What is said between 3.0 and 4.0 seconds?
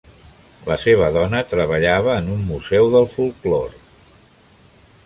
folklore.